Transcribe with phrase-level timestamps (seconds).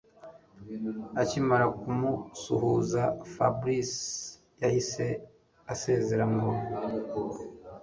[1.21, 3.03] akimara kumusuhuza
[3.33, 3.91] Fabric
[4.61, 5.05] yahise
[5.73, 6.49] asezera ngo